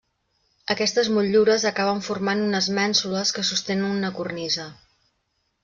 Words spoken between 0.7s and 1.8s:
Aquestes motllures